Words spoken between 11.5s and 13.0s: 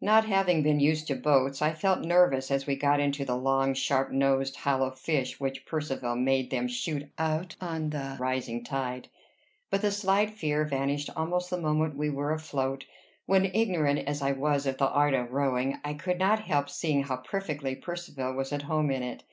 the moment we were afloat,